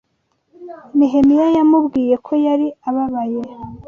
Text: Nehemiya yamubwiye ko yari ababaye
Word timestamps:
Nehemiya 0.97 1.45
yamubwiye 1.57 2.15
ko 2.25 2.31
yari 2.45 2.67
ababaye 2.89 3.41